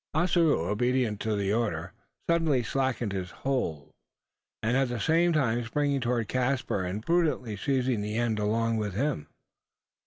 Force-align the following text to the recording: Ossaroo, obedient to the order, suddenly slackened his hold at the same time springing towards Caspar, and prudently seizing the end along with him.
Ossaroo, 0.15 0.67
obedient 0.67 1.19
to 1.19 1.35
the 1.35 1.53
order, 1.53 1.93
suddenly 2.27 2.63
slackened 2.63 3.13
his 3.13 3.29
hold 3.45 3.91
at 4.63 4.89
the 4.89 4.99
same 4.99 5.31
time 5.31 5.63
springing 5.63 6.01
towards 6.01 6.25
Caspar, 6.27 6.83
and 6.85 7.05
prudently 7.05 7.55
seizing 7.55 8.01
the 8.01 8.17
end 8.17 8.39
along 8.39 8.77
with 8.77 8.95
him. 8.95 9.27